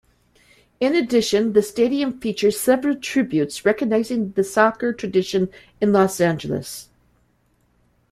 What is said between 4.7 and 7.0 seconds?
tradition in Los Angeles.